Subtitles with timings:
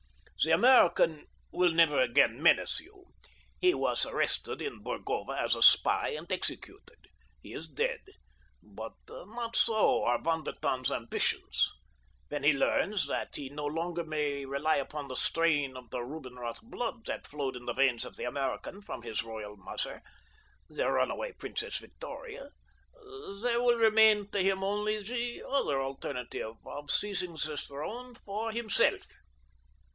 [0.43, 6.31] "The American will never again menace you—he was arrested in Burgova as a spy and
[6.31, 6.97] executed.
[7.43, 7.99] He is dead;
[8.63, 11.71] but not so are Von der Tann's ambitions.
[12.29, 16.63] When he learns that he no longer may rely upon the strain of the Rubinroth
[16.63, 20.01] blood that flowed in the veins of the American from his royal mother,
[20.67, 22.49] the runaway Princess Victoria,
[23.43, 29.03] there will remain to him only the other alternative of seizing the throne for himself.